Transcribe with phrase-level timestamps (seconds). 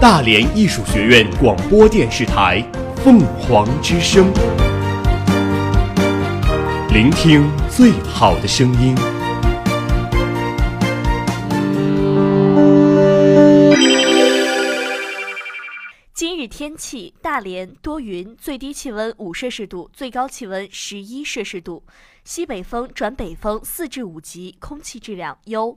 [0.00, 2.62] 大连艺术学院广播电视台
[3.02, 4.32] 《凤凰之声》，
[6.92, 8.94] 聆听最好的声音。
[16.14, 21.82] 今日天气：大连多云，最低气温五摄氏度，最高气温十一摄氏度，
[22.22, 25.76] 西北风转北风四至五级，空气质量优。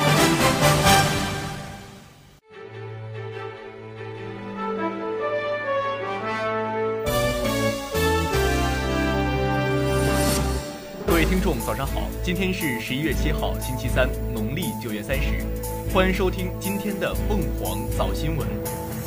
[12.31, 15.45] 今天是十一月七号，星期三，农历九月三十。
[15.93, 18.47] 欢迎收听今天的凤凰早新闻。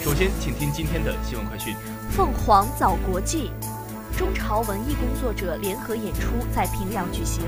[0.03, 1.75] 首先，请听今天的新闻快讯。
[2.11, 3.51] 凤凰早国际，
[4.15, 7.45] 中朝文艺工作者联合演出在平壤举行。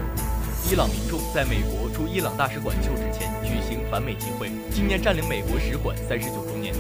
[0.71, 6.75] 伊朗民众在美国驻伊朗大使馆就职前举行反美集会，纪念占领美国使馆三十九周年。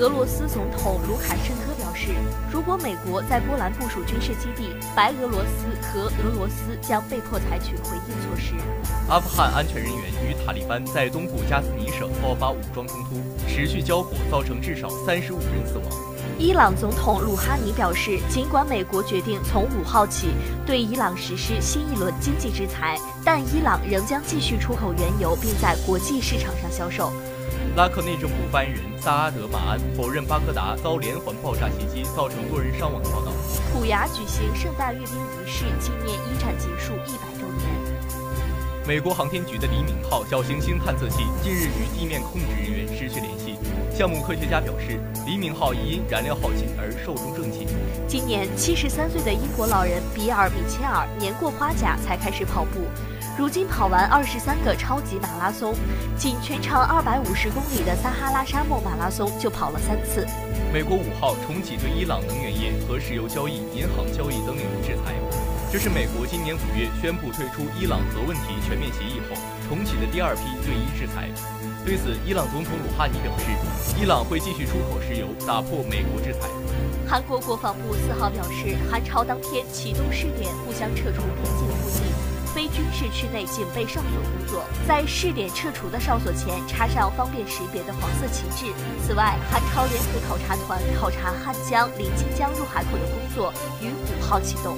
[0.00, 2.08] 俄罗斯总统卢卡申科表示，
[2.50, 8.54] 如果美国在波兰部署军事基地，白俄罗斯和俄罗斯将被迫采取回应措施。
[9.10, 15.84] 阿富汗安全人员与塔利班在东部加斯尼省爆发武装冲突，持续交火造成至少三十五人死亡。
[16.38, 20.28] 伊朗总统鲁哈尼表示，尽管美国决定从五号起
[20.64, 27.12] 对伊朗实施新一轮经济制裁，但伊朗仍将继续出口原油，并在国际市场上销售。
[27.80, 33.32] 拉克内政部发言人萨阿德马安否认巴格达遭连环爆炸袭击造成多人伤亡的报道。
[33.72, 37.64] 虎牙举行盛大阅兵仪式，纪念一战结束一百周年。
[38.86, 43.56] 美国航天局的黎明号小行星探测器近日与地面控制人员失去联系。
[43.96, 47.66] 项目科学家表示，黎明号已因燃料耗尽而寿终正寝。
[48.06, 52.80] 今年七十三岁的英国老人比尔·米切尔年过花甲才开始跑步，
[53.40, 55.74] 如今跑完二十三个超级马拉松，
[56.14, 60.26] 仅全长二百五十公里的撒哈拉沙漠马拉松就跑了三次。
[60.70, 65.16] 美国五号重启对伊朗能源业和石油交易、银行交易等领域制裁，
[65.72, 69.34] 这是美国今年五月宣布退出伊朗核问题全面协议后
[69.70, 71.30] 重启的第二批对伊制裁。
[71.82, 73.46] 对此，伊朗总统鲁哈尼表示，
[73.98, 76.46] 伊朗会继续出口石油，打破美国制裁。
[77.08, 82.04] 韩国国防部四号表示，韩朝当天启动试点互相撤除边境附近
[82.54, 88.72] 非军事区内警备哨所工作，在试点撤除的哨所前插上方便识别的黄色旗帜。
[89.06, 94.76] 此外，韩朝联合考察团考察汉江、临津江入海口的工作于五号启动。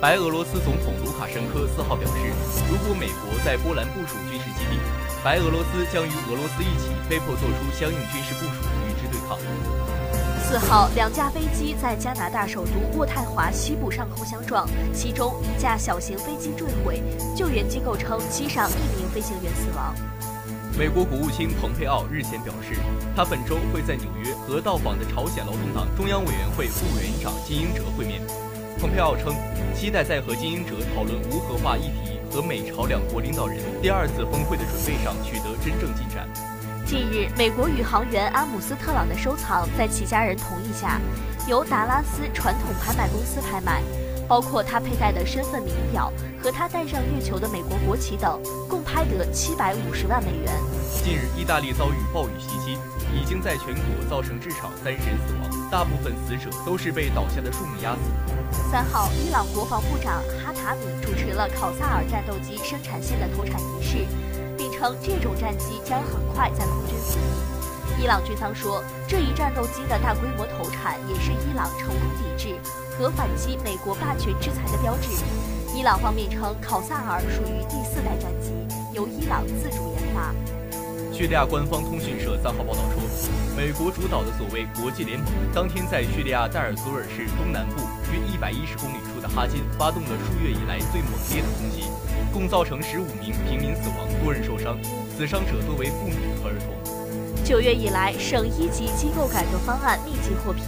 [0.00, 2.32] 白俄罗斯总统卢卡申科四号表示，
[2.70, 4.78] 如果美国在波兰部署军事基地，
[5.24, 9.38] 白俄罗斯将与俄罗斯一起被迫做出相应军事部署，与之对抗。
[10.48, 17.02] 四号，两架飞机在加拿大首都渥太华西部上空相撞，其中一架小型飞机坠毁，
[17.36, 19.94] 救援机构称机上一名飞行员死亡。
[20.78, 22.80] 美国国务卿蓬佩奥日前表示，
[23.14, 28.22] 他本周会在纽约和到访的朝鲜劳动党中央委员会副委员长金英哲会面。
[28.80, 29.34] 蓬佩奥称，
[29.74, 36.26] 期待在和金英哲讨论无核化议题和美朝两国领导人第二次峰会的准备上取得真正进展。
[36.88, 40.98] 近日，美国宇航员阿姆斯特朗的收藏在其家人同意下，
[41.46, 43.82] 由达拉斯传统拍卖公司拍卖，
[44.26, 46.10] 包括他佩戴的身份名表
[46.42, 48.40] 和他带上月球的美国国旗等，
[48.70, 50.50] 共拍得七百五十万美元。
[51.04, 52.78] 近日，意大利遭遇暴雨袭击，
[53.14, 58.00] 已经在全国造成至少三十人死亡，大部分死者都是被倒下的树木压死。
[58.72, 64.06] 三号，伊朗国防部长哈塔米主持了考萨尔战斗机生产线的投产仪式。
[64.78, 68.02] 称这种战机将很快在空军服役。
[68.02, 72.54] 伊朗军方说，这一战斗机的大规模投产也是伊朗成功抵制
[72.96, 75.10] 和反击美国霸权制裁的标志。
[75.74, 78.52] 伊朗方面称，考萨尔属于第四代战机，
[78.94, 80.32] 由伊朗自主研发。
[81.18, 83.02] 叙利亚官方通讯社三号报道说，
[83.56, 87.82] 美国主导的所谓国际联盟当天在叙利亚代尔祖尔市东南部
[88.12, 91.90] 约一百一十公里处的哈金发动了数月以来最猛烈的攻击。
[92.32, 94.78] 共造成十五名平民死亡，多人受伤，
[95.10, 97.44] 死伤者多为妇女和儿童。
[97.44, 100.62] 九月以来，省一级机构改革方案密集获批，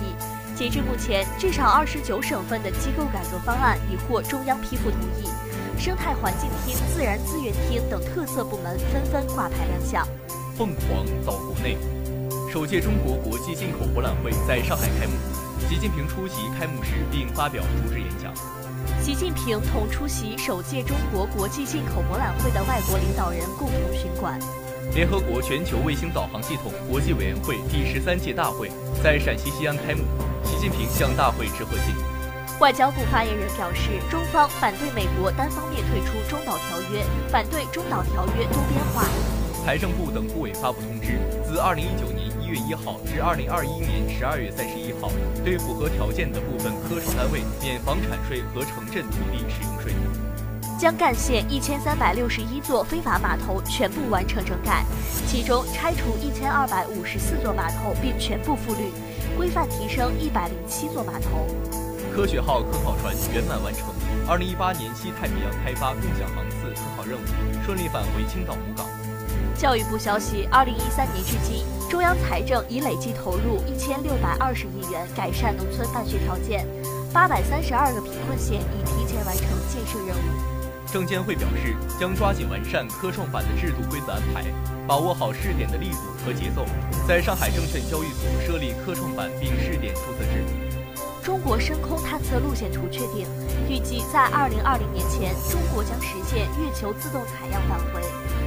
[0.56, 5.30] 截至目前，至少二十九省份的机构改革方案已获中央批复同意。
[5.78, 10.04] 生态环境厅、自然资源厅等特色部门纷纷挂牌亮相。
[10.60, 11.74] 凤凰早国内，
[12.52, 15.14] 首届中国国际进口博览会在上海开幕。
[15.66, 18.30] 习近平出席开幕式并发表主旨演讲。
[19.02, 24.38] 习近平同出席首届中国国际进口博览会的外国领导人共同巡馆。
[24.94, 28.70] 联合国全球卫星导航系统国际委员会第十三届大会
[29.02, 30.02] 在陕西西安开幕，
[30.44, 31.94] 习近平向大会致贺信。
[32.60, 39.08] 外交部发言人表示，中方反对美国单方面退出中导条约，反对中导条约多边化。
[39.64, 45.12] 财政部等部委发布通知，自二零一九年一月一号至二零二一年十二月三十一号，
[45.44, 49.92] 对符合条件的部分科室单位免房产税和城镇土地使用税。
[50.78, 54.82] 将干线一千三百六十一座非法码头全部完成整改，
[55.28, 58.90] 其中拆除一千二百五十四座码头并全部复绿，
[59.36, 61.46] 规范提升一百零七座码头。
[62.12, 63.86] 科学号科考船圆满完成
[64.26, 67.22] 二零一八年西太平洋开发共享航次科考任务，
[67.64, 68.99] 顺利返回青岛母港。
[69.60, 76.66] 教育部消息，二零一三年至今，中央财政已累计投入一千六百二十亿元改善农村办学条件，
[77.12, 80.90] 八百三十二个贫困县已提前完成建设任务。
[80.90, 84.46] 证监会表示，将抓紧完善科创板的制度规则安排，
[84.88, 86.64] 把握好试点的力度和节奏，
[87.06, 90.42] 在上海证券交易所设立科创板并试点注册制。
[91.22, 93.26] 中国深空探测路线图确定，
[93.68, 98.00] 预计在二零二零年前，中国将实现月球自动采样返回。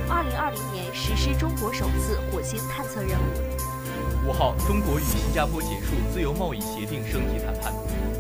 [0.10, 4.28] 二零二零年实施中国首次火星探测任务。
[4.28, 7.72] 五号，中国与新加坡结束自由贸易协定升级谈判，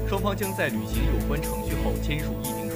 [0.07, 2.75] 双方将在履行有关程序后签署议定书。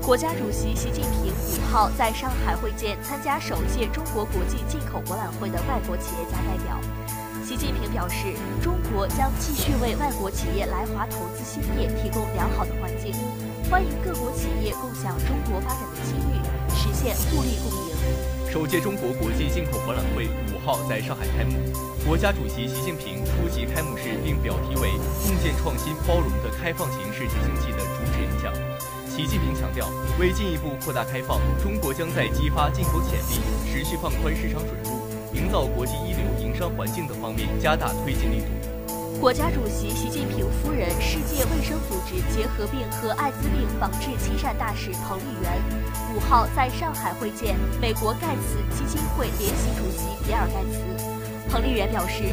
[0.00, 6.99] 国家主席习近平五号在上海会见参加首届中国国际进口博览会的外国企业家代表。
[7.50, 8.32] 习近平表示，
[8.62, 13.12] 中国将继续为外国企业来华投资兴业提供良好的环境，
[13.68, 16.38] 欢迎各国企业共享中国发展的机遇，
[16.70, 18.52] 实现互利共赢。
[18.52, 21.58] 首届中国国际进口博览会五号在上海开幕，
[22.06, 24.92] 国家主席习近平出席开幕式并表题为
[25.26, 28.54] “共建创新包容的开放型世界经济”的主旨演讲。
[29.10, 29.88] 习近平强调，
[30.20, 34.99] 为进一步扩大开放，中国将在激发进口潜力、持续放宽市场准入、
[35.40, 39.18] 营造国际一流营商环境等方面加大推进力度。
[39.18, 45.50] 国家主席习近平夫人、世界卫生组织结核病和艾滋病防治亲善大使彭丽媛，
[46.14, 50.78] 五号在上海会见美国盖茨基金会联席主席比尔盖茨。
[51.48, 52.24] 彭丽媛表示，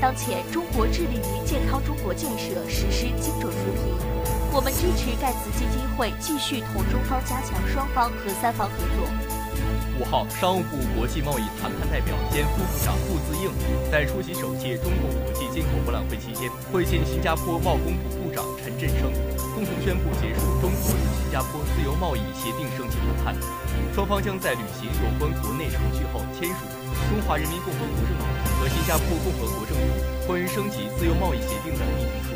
[0.00, 3.94] 当前中国致力于健康中国建设，实施精准扶贫。
[4.52, 9.31] 我们支持盖茨基金会继续同中方加强双方和三方合作。
[10.00, 13.52] 五号，商务部国际贸易谈判代表兼副部长顾自应
[13.90, 19.12] 在出席首届中国国际进口博览会期间，会见新加坡贸工部部长陈振声，
[19.54, 23.36] 共同宣布结束中国与新加坡自由贸易协定升级谈判。
[23.94, 26.64] 双方将在履行有关国内程序后签署
[27.12, 28.24] 《中华人民共和国政府
[28.60, 32.32] 和新加坡共和国政府关于升级自由贸易协定的议定书》。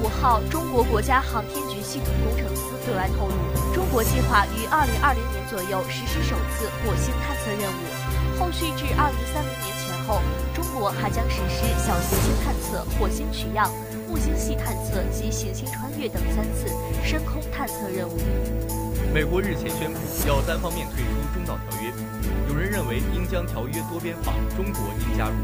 [0.00, 10.22] 五号，中国国家航天局系统工程司对外透露，中国计划于二零二零年左右实施首次火星探测任务，后续至二零三零年前后，
[10.54, 13.68] 中国还将实施小行星探测、火星取样、
[14.08, 16.70] 木星系探测及行星穿越等三次
[17.02, 18.16] 深空探测任务。
[19.12, 19.98] 美国日前宣布
[20.28, 21.90] 要单方面退出中导条约，
[22.48, 25.34] 有人认为应将条约多边化，中国应加入。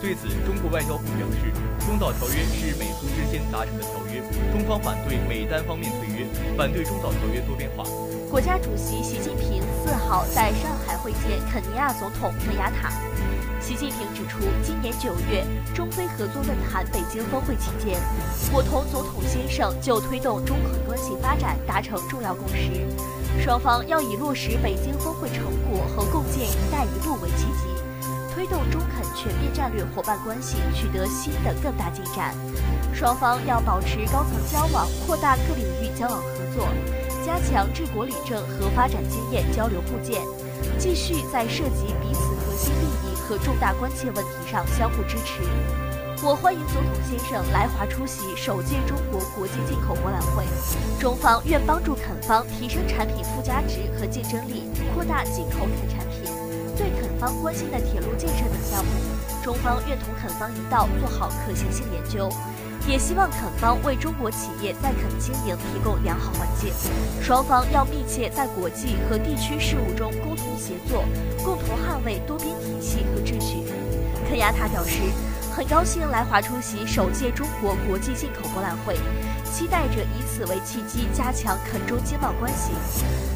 [0.00, 1.52] 对此，中国外交部表示，
[1.86, 4.22] 中导条约是美苏之间达成的条约，
[4.52, 6.26] 中方反对美单方面退约，
[6.56, 7.84] 反对中导条约多边化。
[8.30, 12.92] 国家主席习近平四号在上海会见肯尼亚总统肯亚塔。
[13.60, 15.44] 习近平指出，今年九月
[15.74, 18.00] 中非合作论坛北京峰会期间，
[18.52, 22.70] 我同总统先生就推动中肯关系发展达成重要共识，
[23.42, 27.66] 双方要以落实北京峰会成果和共建“一带一路”为契机。
[28.32, 32.32] 推动中肯全面战略伙伴关系取得新的更大进展，
[32.94, 36.68] 双方要保持高层交往，扩大各领域交往合作，
[37.24, 40.22] 加强治国理政和发展经验交流互鉴，
[40.78, 45.42] 继续在涉及彼此核心利益和重大关切问题上相互支持。
[46.22, 50.44] 我欢迎总统先生来华出席首届中国国际进口博览会，
[50.98, 56.30] 中方愿帮助肯方提升产品附加值和竞争力，扩大进口肯产品。
[56.76, 58.90] 对肯方关心的铁路建设等项目，
[59.42, 62.28] 中方愿同肯方一道做好可行性研究，
[62.88, 66.72] 也希望肯方为中国企业在肯经营提供良好环境。
[67.22, 71.04] 双方要密切在国际和地区事务中沟通协作，
[71.44, 73.64] 共同捍卫多边体系和秩序。
[74.28, 75.00] 肯亚塔表示，
[75.50, 78.94] 很高兴来华出席首届中国国际进口博览会，
[79.44, 82.70] 期待着以此为契机加强肯中经贸关系。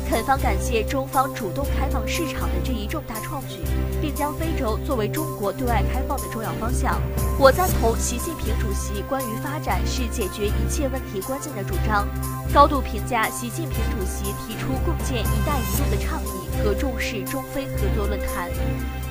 [0.08, 3.58] 肯方感谢中方主动开放市场的这一重大创举，
[4.00, 7.00] 并将非洲作为中国对外开放的重要方向。
[7.38, 12.06] 我赞同习近平主席关于发展是解决一切问题关键的主张，
[12.54, 18.48] 高度评价习近平主席提出共建“一带一路”的倡议和重视中非合作论坛，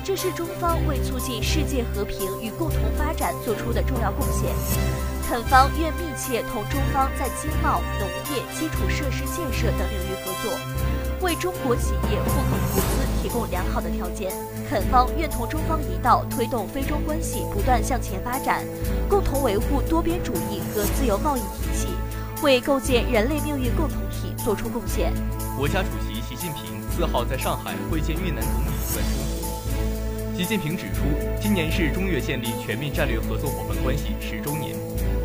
[0.04, 4.52] 这是中方为促进世界和平与共同发展做出的重要贡献。
[5.26, 10.52] 肯方愿密切同中方在经贸、农业、基础设施建设等领域合作。
[11.22, 14.30] 为中国企业户口投资提供良好的条件，
[14.68, 18.62] 肯方愿同中方一道推动非中关系不断向前发展，
[19.08, 21.88] 共同维护多边主义和自由贸易体系，
[22.42, 25.14] 为构建人类命运共同体作出贡献。
[25.56, 29.33] 国家主席习近平四号在上海会见越南总理阮春福。
[30.36, 31.02] 习近平指出，
[31.40, 34.74] 今年是中越建立全面战略合作伙伴关系十周年，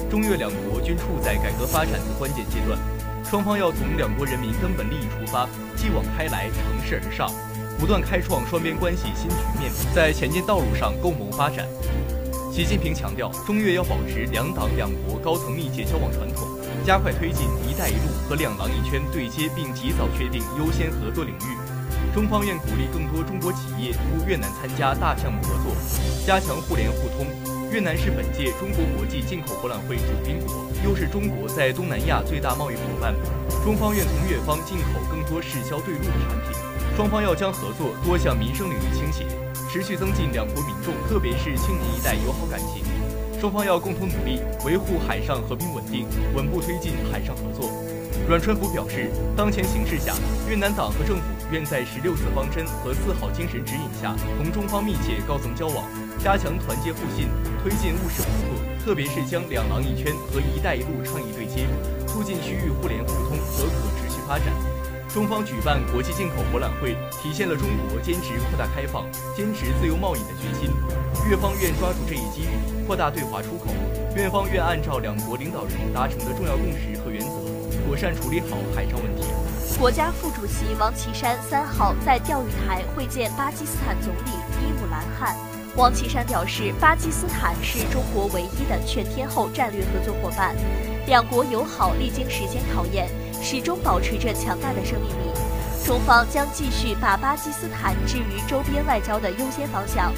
[0.08, 2.78] 中越两国均处在改革发展的关键阶段。
[3.26, 7.32] 双方要从两国人民根本利益出发，继往开来，乘势而上，
[7.80, 11.66] 不断开创双边关系新局面，在前进道路上共谋发展。
[12.54, 16.48] 习近平强调，中越要保持两党两国高层密切交往传统，
[16.86, 21.58] 加快推进“一带一路”和两廊一圈对接，并及早确定优先合作领域。
[22.14, 25.76] 中方愿鼓励更多中国企业赴越南参加大项目合作，
[26.26, 27.28] 加强互联互通。
[27.72, 33.14] 越南是本届中国国际进口博览会主宾国，又是中国在东南亚最大贸易伙伴。
[33.64, 36.58] 中方愿从越方进口更多适销对路的产品。
[36.98, 39.24] 双方要将合作多向民生领域倾斜，
[39.72, 42.84] 持续增进两国民众，特别是青年一代友好感情。
[43.40, 47.72] 双方要共同努力维护海上和平稳定，稳步推进海上合作。
[48.28, 50.14] 阮春福表示，当前形势下，
[50.50, 55.86] 越南党和政府愿在十六字方针和四好精神指引下，同中方密切高层交往。
[56.20, 57.30] 加强团结互信，
[57.64, 61.66] 推进务实合作，特别是将“两廊一圈”和“一带一路”倡议对接，
[62.06, 64.48] 促进区域互联互通和可持续发展。
[65.08, 70.70] 中方举办国际进口博览会，体现了中国坚持扩大开放、坚持自由贸易的决心。
[71.28, 73.74] 越方愿抓住这一机遇，扩大对华出口；
[74.16, 77.32] 越方愿按照两国领导人达成的重要共识和原则，
[77.88, 79.24] 妥善处理好海上问题。
[79.80, 85.34] 国家副主席王岐山三号在钓鱼台会见巴基斯坦总理伊姆兰汗。
[85.78, 90.54] 王岐山表示，巴基斯坦是中国唯一的全天候战略合作伙伴，
[91.08, 93.08] 两国友好历经时间考验，
[93.42, 95.32] 始终保持着强大的生命力。
[95.86, 100.12] 中方将继续把巴基斯坦置于周边外交的优先方向，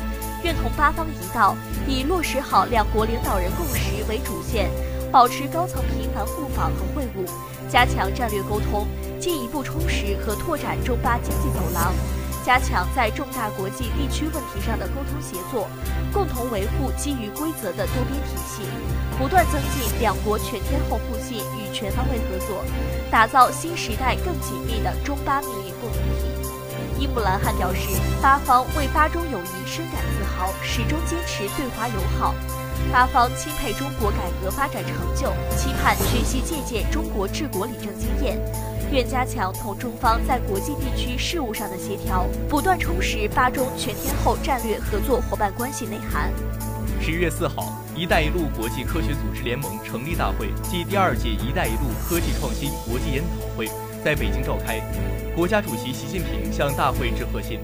[0.43, 1.55] 愿同巴方一道，
[1.87, 4.71] 以落实好两国领导人共识为主线，
[5.11, 7.29] 保持高层频繁互访和会晤，
[7.69, 8.87] 加强战略沟通，
[9.21, 11.93] 进一步充实和拓展中巴经济走廊。
[12.43, 15.69] 加强在重大国际地区问题上的沟通协作，
[16.11, 18.63] 共同维护基于规则的多边体系，
[19.19, 22.65] 不断增进两国全天候互信与全方位合作，
[23.11, 26.31] 打造新时代更紧密的中巴命运共同体。
[26.97, 27.89] 伊姆兰汗表示，
[28.23, 32.33] 巴方为巴中友谊深感自豪，始终坚持对华友好。
[32.91, 38.41] 巴方钦佩中国改革发展成就，期盼学习借鉴中国治国理政经验。
[38.91, 46.29] 愿加强同中方在国际地区事务上的协调，不断充实巴中全天候战略合作伙伴关系内涵。
[46.99, 53.67] 十一月四号，“一带一路”国际科学组织联盟成立大会暨第二届“一带一路”科技创新国际研讨会
[54.03, 54.81] 在北京召开。
[55.33, 57.61] 国家主席习近平向大会致贺信。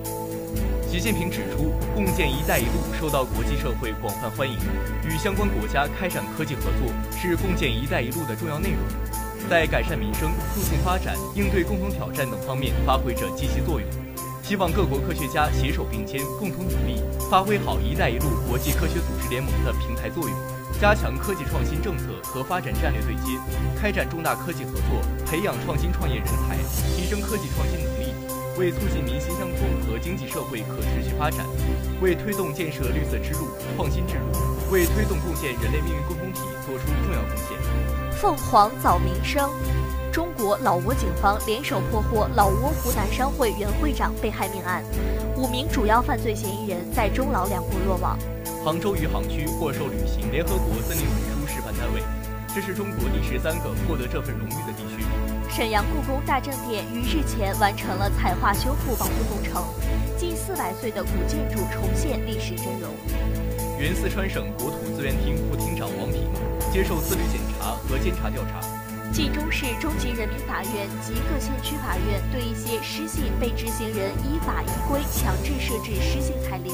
[0.89, 4.55] 习近平指出，共建“一带一路”受到国际社会广泛欢迎，
[5.05, 6.87] 与相关国家开展科技合作
[7.19, 8.79] 是共建“一带一路”的重要内容。
[9.49, 13.89] 在改善民生、促进发展、应对共同挑战等方面发挥着积极作用。
[14.43, 20.37] 希望各国科学家携手并肩，共同努力，发挥好“一带一路”国际科学组织联盟的平台作用，
[20.79, 23.35] 加强科技创新政策和发展战略对接，
[23.75, 26.55] 开展重大科技合作，培养创新创业人才，
[26.95, 28.15] 提升科技创新能力，
[28.57, 31.45] 为促进民心相通和经济社会可持续发展，
[31.99, 34.31] 为推动建设绿色之路、创新之路，
[34.71, 37.96] 为推动构建人类命运共同体作出重要贡献。
[38.19, 39.47] 凤凰早民生，
[40.11, 44.83] 中国老挝警方联手破获老挝湖南商会原会长被害命案，
[45.35, 48.17] 五名主要犯罪嫌疑人在中老两国落网。
[48.65, 52.01] 杭州余杭区获授旅行联合国森林文书示范单位，
[52.55, 55.05] 这是中国第十三个获得这份荣誉的地区。
[55.47, 59.63] 沈阳故宫大正殿于日前完成了彩画修复保护工程，
[60.17, 62.89] 近四百岁的古建筑重现历史真容。
[63.77, 66.27] 原四川省国土资源厅副厅长王平。
[66.69, 68.61] 接受自律检查和监察调查，
[69.11, 76.73] 晋中市中级人民法院及各县区法院对一些失信被执行人依法依规强制设置失信彩铃。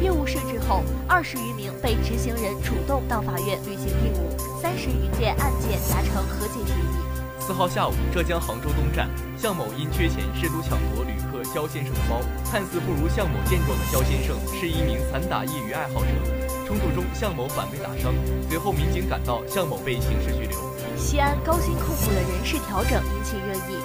[0.00, 6.96] 业务设置后，二十余名被执行人主动到法院履行义务，三十余件案件达成和解协议。
[7.38, 16.41] 四号下午，浙江杭州东站，向某因缺钱试图抢夺旅客肖先生的包，看似不如向某健壮的肖先生是一名散打业余爱好者。
[16.72, 18.14] 冲突中，向某反被打伤，
[18.48, 20.58] 随后民警赶到，向某被刑事拘留。
[20.96, 23.76] 西安高新控股的人事调整引起热议。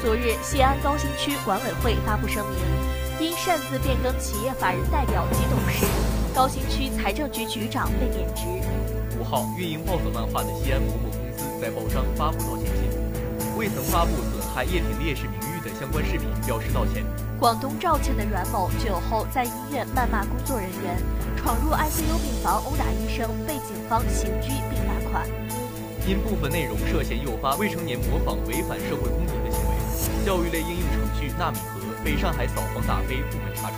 [0.00, 2.56] 昨日，西安高新区管委会发布声明，
[3.18, 5.84] 因擅自变更企业法人代表及董事，
[6.36, 8.42] 高新区财政局局长被免职。
[9.18, 17.04] 五号，运营暴走漫画的西安某某公司在报章发布道歉信，未曾发布损害叶挺烈士名誉的相关视频，表示道歉。
[17.38, 20.96] 广东肇庆的阮某酒后在医院谩骂工作人员，
[21.36, 25.28] 闯入 ICU 病房殴打医生，被警方刑拘并罚款。
[26.08, 33.76] 因部分内容涉嫌诱发未成年模仿违反社会公德的行为，教育类应用程序“纳米盒”被上海扫黄打非部门查处。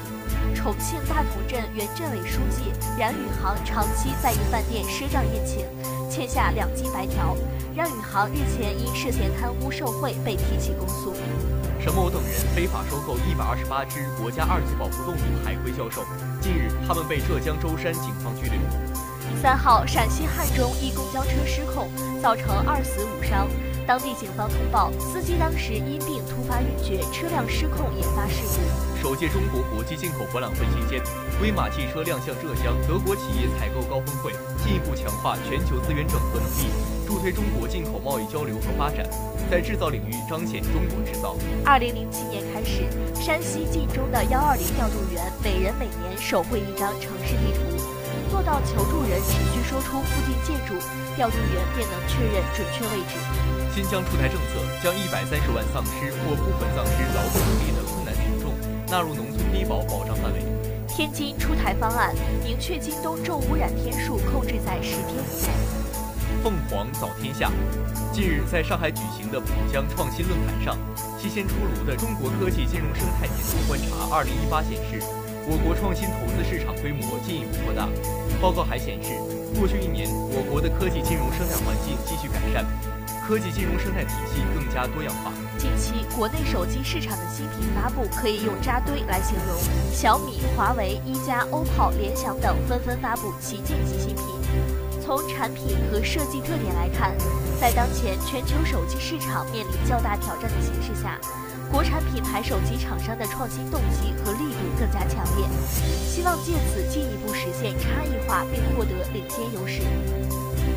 [0.54, 5.66] 重庆大同镇原镇委书记冉宇航长期在一饭店赊账宴请，
[6.08, 7.36] 欠下两斤白条。
[7.78, 11.14] 冉宇航日前因涉嫌贪污受贿被提起公诉。
[11.78, 16.02] 沈某等人非法收购一百二十八只国家二级保护动物海龟销售，
[16.40, 18.58] 近日他们被浙江舟山警方拘留。
[19.40, 21.88] 三号，陕西汉中一公交车失控，
[22.20, 23.46] 造成二死五伤。
[23.86, 29.00] 当地警方通报，司机当时因病突发晕厥，车辆失控引发事故。
[29.00, 31.00] 首届中国国际进口博览会期间，
[31.40, 34.32] 威马汽车亮相浙江德国企业采购高峰会，
[34.66, 36.66] 进一步强化全球资源整合能力，
[37.08, 39.08] 助推中国进口贸易交流和发展，
[39.50, 41.34] 在制造领域彰显中国制造。
[41.64, 42.84] 二零零七年开始，
[43.16, 47.64] 山西晋中的幺二零调度员每人每年手绘一张城市地图。
[48.28, 50.76] 做到求助人只需说出附近建筑，
[51.16, 53.16] 调度员便能确认准确位置。
[53.72, 58.52] 新疆出台政策，将一百三十万丧失或部分丧失劳动能力的困难群众
[58.92, 60.44] 纳入农村低保保障范围。
[60.86, 65.77] 天津出台方案，明确京东重污染天数控制在十天以内。
[66.42, 67.50] 凤凰早天下，
[68.12, 70.78] 近日在上海举行的浦江创新论坛上，
[71.18, 75.02] 新鲜出炉的中国科技金融生态年度观察二零一八显示。
[75.50, 77.88] 我国创新投资市场规模进一步扩大。
[78.38, 79.16] 报告还显示，
[79.58, 82.66] 过去一年，我国的科技金融生态环境继续改善，
[83.26, 85.32] 科技金融生态体系更加多样化。
[85.56, 89.56] 近期，国内手机市场的新品发布可以用“扎堆”来形容，
[89.90, 94.87] 小米、华为、一加、OPPO、联想等纷纷发布旗舰级新品。
[95.08, 97.16] 从产品和设计特点来看，
[97.58, 101.18] 在当前全球手机市场面临较大挑战的形势下。
[101.72, 105.48] 国产品牌手机厂商的创新动机和力度更加强烈，
[106.04, 109.80] 希望借此进一步实现差异化并获得领先优势。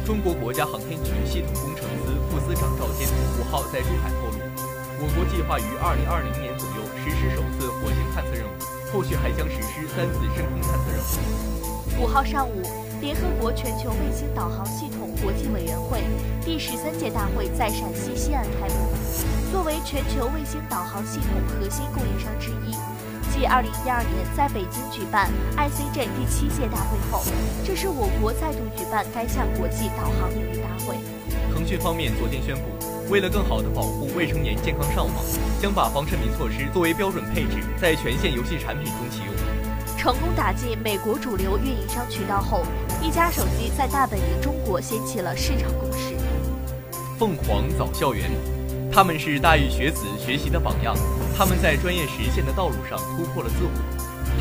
[0.05, 4.39] 中国国家航天局系统工程司副司长赵坚五号在珠海透露，
[5.03, 8.55] 我国计划于二零二零年左右实施首次火星探测任务，
[8.93, 12.01] 后续还将实施三次深空探测任务。
[12.01, 12.63] 五号上午，
[13.01, 16.03] 联合国全球卫星导航系统国际委员会
[16.45, 18.75] 第十三届大会在陕西西安开幕。
[19.51, 22.71] 作为全球卫星导航系统核心供应商之一，
[23.33, 27.23] 继2012年在北京举办 ICJ 第七届大会后，
[27.65, 30.95] 这是我国再度举办该项国际导航领域大会。
[31.51, 32.61] 腾讯方面昨天宣布，
[33.11, 35.15] 为了更好地保护未成年健康上网，
[35.59, 39.33] 将把防沉迷措施作为标准配置，在全线游戏产品中启用。
[39.97, 42.63] 成功打进美国主流运营商渠道后，
[43.01, 46.15] 一加手机在大本营中国掀起了市场攻势。
[47.17, 48.29] 凤凰早校园。
[48.93, 50.93] 他们是大一学子学习的榜样，
[51.37, 53.71] 他们在专业实现的道路上突破了自我，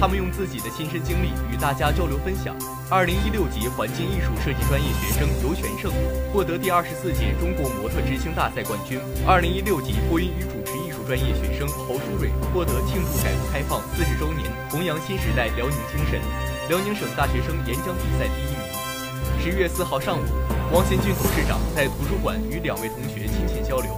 [0.00, 2.56] 他们用自己的亲身经历与大家交流分享。
[2.90, 5.92] 二零一六级环境艺术设计专业学生尤全胜
[6.32, 8.98] 获得第二十四届中国模特之星大赛冠军。
[9.24, 16.18] 二零一六级播音与主持艺术专业学生侯书蕊获得庆祝改革开放四十周年、弘扬新时代辽宁精神
[16.70, 19.42] 辽宁省大学生演讲比赛第一名。
[19.42, 20.22] 十一月四号上午，
[20.72, 23.90] 王贤俊董事长在图书馆与两位同学亲切交流。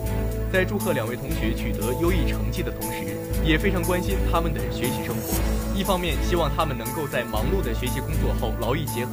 [0.51, 5.37] 在祝贺两位同学取得优异成绩的同时，也非常关心他们的学习生活。
[5.77, 9.13] 一方面希望他们能够在忙碌的学习工作后劳逸结合，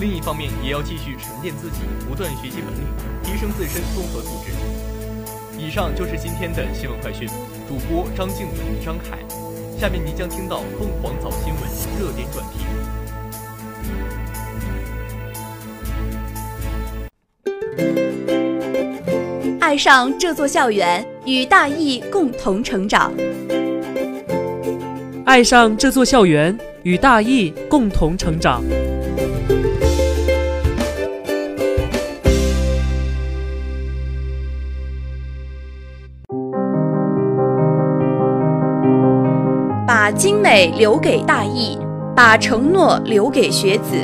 [0.00, 2.82] 另一方面也要继续沉淀自己，不断学习本领，
[3.22, 4.50] 提升自身综合素质。
[5.56, 7.28] 以上就是今天的新闻快讯，
[7.68, 9.16] 主播张静文、张凯。
[9.78, 11.62] 下面您将听到凤凰早新闻
[12.00, 12.66] 热点转评。
[19.66, 23.12] 爱上这座校园，与大益共同成长。
[25.24, 28.62] 爱上这座校园，与大益共同成长。
[39.84, 41.76] 把精美留给大益，
[42.14, 43.96] 把承诺留给学子。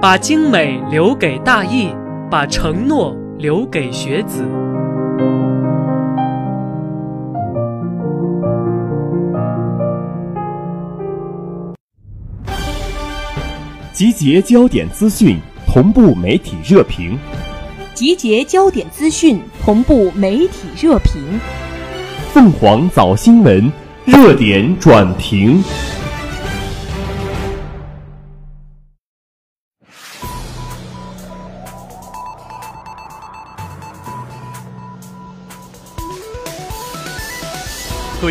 [0.00, 1.94] 把精美留给大义。
[2.32, 4.42] 把承诺留给学子。
[13.92, 17.18] 集结焦点资讯，同步媒体热评。
[17.92, 21.20] 集结焦点资讯，同步媒体热评。
[22.32, 23.70] 凤凰早新闻
[24.06, 25.62] 热点转评。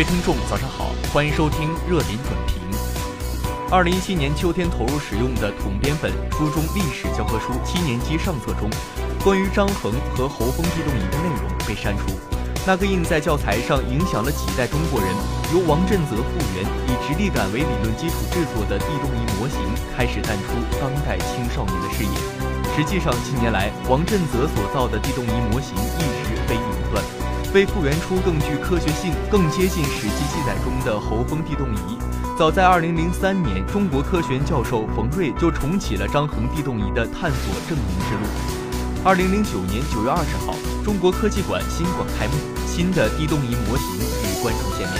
[0.02, 2.58] 位听众，早上好，欢迎收听热点转评。
[3.70, 8.68] 二零一七年秋天投入使用的统编本初中历史教科书七年级上册中，
[9.22, 12.18] 关于张衡和侯封地动仪的内容被删除。
[12.66, 15.08] 那个印在教材上、影响了几代中国人，
[15.54, 19.62] 由王振泽复原、以直立杆为理论基础制作的地动仪模型，
[19.96, 22.10] 开始淡出当代青少年的视野。
[22.74, 26.21] 实际上，近年来王振泽所造的地动仪模型一直，
[27.54, 31.98] 为复原出更具科学性、更接近史记记载中的侯峰地动仪。
[32.38, 38.24] 早在2003年，中国科学院教授冯瑞就重启了张衡地动仪的探索证明之路。
[39.04, 40.14] 2009年9月20
[40.46, 42.32] 号，中国科技馆新馆开幕，
[42.66, 44.96] 新的地动仪模型与观众见面。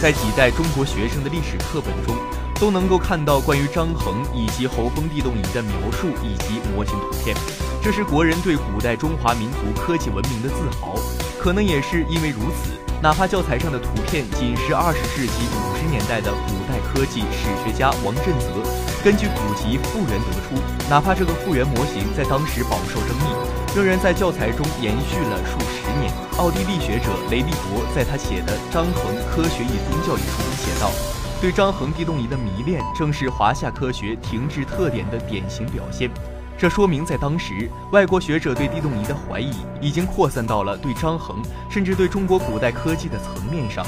[0.00, 2.16] 在几代中国学生的历史课本中，
[2.58, 7.36] 都能够看到关于张衡以及侯峰地动仪的描述以及模型图片，
[7.82, 10.94] 这是国人对古代中华民族科技文明的自豪。
[11.40, 12.76] 可能也是因为如此。
[13.00, 18.60] 哪怕教材上的图片仅是二十世纪五十年代的古代科技史学家王振泽
[19.02, 23.32] 根据古籍复原得出，哪怕这个复原模型在当时饱受争议，
[23.74, 26.12] 仍然在教材中延续了数十年。
[26.36, 30.92] 奥地利学者雷利伯在他写的《张衡科学与宗教》一书中写道
[31.40, 36.10] ：“对张衡地动仪的迷恋，正是华夏科学停滞特点的典型表现。”
[36.60, 43.82] 这说明，在当时，外国学者对地动仪的怀疑已经扩散到了对张衡，甚至对中国古代科技的层面上。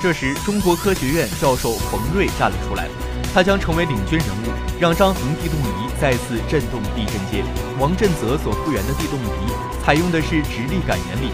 [0.00, 2.88] 这时，中国科学院教授冯瑞站了出来，
[3.34, 7.44] 他将成为领军人物，让张衡地动仪再次震动地震界。
[7.78, 11.28] 王振泽所复原的地动仪采用的是直立杆原理，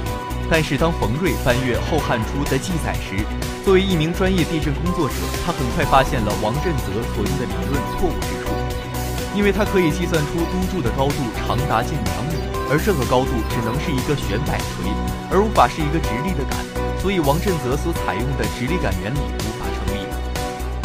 [0.51, 3.25] 但是当冯瑞翻阅《后汉书》的记载时，
[3.65, 5.15] 作为一名专业地震工作者，
[5.47, 8.62] 他很快发现了王振泽所用的理论错误之处。
[9.35, 12.37] 因为它可以计算出督柱的高度长达近两米，
[12.69, 14.85] 而这个高度只能是一个悬摆锤，
[15.31, 16.61] 而无法是一个直立的杆，
[17.01, 20.05] 所以王振泽所采用的直立杆原理无法成立。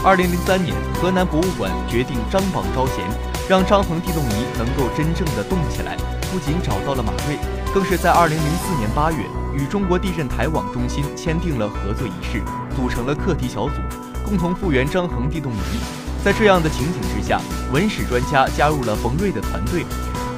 [0.04, 3.04] 二零零三年，河南博物馆决定张榜招贤，
[3.50, 5.98] 让张衡地动仪能够真正的动起来。
[6.32, 7.36] 不仅找到了马瑞，
[7.74, 12.42] 更是在二零零四年八月与中国地震台网中心签订了合作仪式，
[12.76, 13.76] 组成了课题小组，
[14.24, 16.07] 共同复原张衡地动仪。
[16.28, 17.40] 在这样的情景之下，
[17.72, 19.86] 文史专家加入了冯瑞的团队，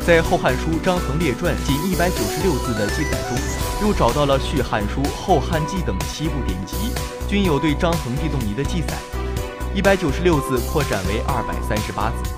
[0.06, 3.36] 在《后汉书·张衡列传》仅一百九十六字的记载中，
[3.82, 6.76] 又找到了《续汉书》《后汉纪》等七部典籍，
[7.28, 8.94] 均有对张衡地动仪的记载。
[9.74, 12.30] 一百九十六字扩展为二百三十八字。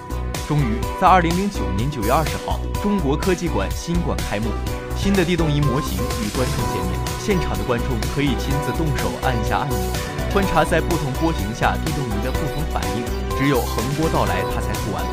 [0.48, 4.48] 终于在二零零九年九月二十号，中国科技馆新馆开幕，
[4.96, 6.98] 新的地动仪模型与观众见面。
[7.20, 9.78] 现场的观众可以亲自动手按下按钮，
[10.32, 13.11] 观察在不同波形下地动仪的不同反应。
[13.42, 15.04] 只有横波到来，它才复完。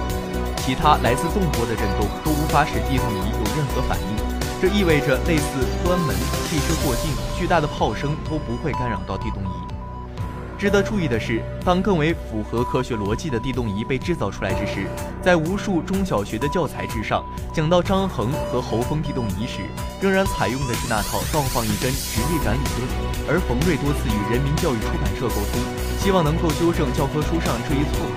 [0.58, 4.60] 其他来自纵波的震动都无法使地动仪有任何反应。
[4.60, 6.14] 这意味着，类似关门、
[6.44, 10.58] 汽车过境、巨大的炮声都不会干扰到地动仪。
[10.58, 14.86] 值得注意的是，当更为符合科学逻辑的地动仪被制造出来之时，
[15.22, 19.62] 在无数中小学的教材之上，讲到张衡和侯峰地动仪时，
[20.02, 23.26] 仍然采用的是那套倒放一根直立杆理论。
[23.26, 25.87] 而冯瑞多次与人民教育出版社沟通。
[25.98, 28.14] 希望能够纠正教科书上这一错误。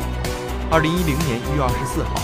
[0.69, 2.15] 二零一零年一月二十四号，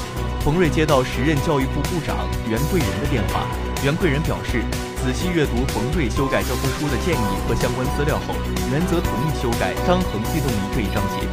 [0.46, 2.16] 冯瑞接到时任教育部部长
[2.48, 3.44] 袁贵仁的电话。
[3.84, 4.64] 袁贵仁表示，
[5.02, 8.38] 仔细阅读冯瑞修改教科书的建议和相关资料后，
[8.72, 11.26] 原则同意修改张衡地动仪这一章节，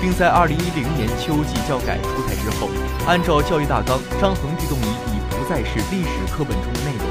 [0.00, 2.72] 并在二零一零年秋季教改出台之后，
[3.06, 7.04] 按照教育大纲，张衡地动仪已不再是历史课本中的内容。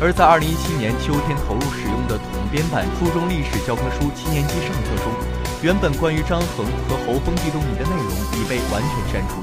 [0.00, 5.12] 而在二零一七年秋天投入使用的统编版初中历史教科书七年级上册中，
[5.64, 9.40] 原本关于张衡和侯峰地动仪的内容已被完全删除。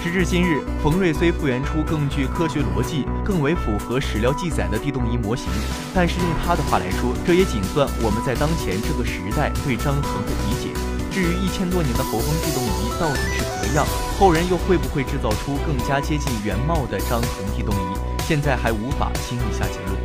[0.00, 5.48] 时至今日，冯瑞虽复原出更具科学逻辑、更为符合史料记载的地动仪模型，
[5.92, 10.70] 但是用他的话来说，这也仅算我们在当前这个时代对张衡的理解。
[11.10, 13.84] 至于一千多年的侯峰地动仪到底是何样，
[14.16, 19.98] 后人又会不会制造出更加接近原貌的张衡地动仪，现在还无法轻易下结论。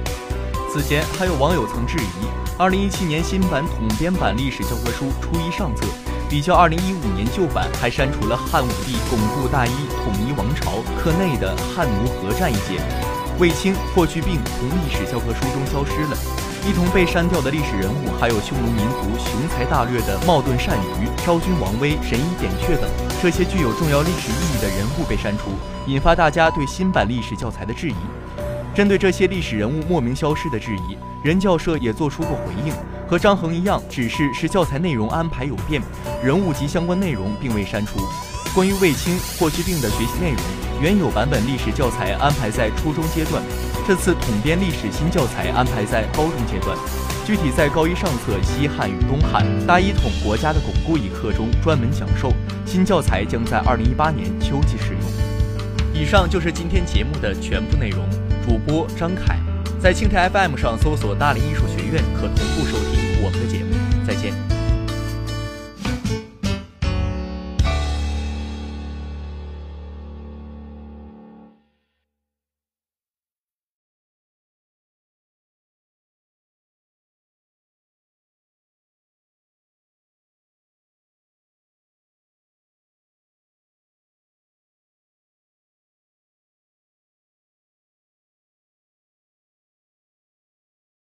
[0.73, 2.25] 此前还有网友曾质疑。
[2.59, 5.85] 二零一七年新版统编版历史教科书初一上册，
[6.29, 9.71] 比较二零一五年旧版，还删除了汉武帝巩固大一
[10.03, 12.83] 统一王朝课内的汉奴合战一节，
[13.39, 16.17] 卫青、霍去病从历史教科书中消失了。
[16.67, 22.89] 一同被删掉的历史人物还有匈奴民族雄才大略的冒顿单于、昭君王威、神医扁鹊等，
[23.23, 25.51] 这些具有重要历史意义的人物被删除，
[25.87, 27.95] 引发大家对新版历史教材的质疑。
[28.79, 32.73] 针对这些历史人物莫名消失的质疑，人教社也做出过回应，
[33.05, 35.81] 和张衡一样，指示是教材内容安排有变，
[36.23, 37.99] 人物及相关内容并未删除。
[38.55, 40.39] 关于卫青、霍去病的学习内容，
[40.81, 43.43] 原有版本历史教材安排在初中阶段。
[43.85, 46.77] 这次统编历史新教材安排在高中阶段，
[47.25, 52.31] 具体在高一上册西汉与东汉、大一统国家的巩固一课中专门讲授。
[52.65, 55.01] 新教材将在二零一八年秋季使用。
[55.93, 58.07] 以上就是今天节目的全部内容。
[58.45, 59.37] 主播张凯，
[59.79, 63.75] 在青台 FM 上搜索“大连艺术学院”可同步收听我们的节目。
[64.05, 64.58] 再见。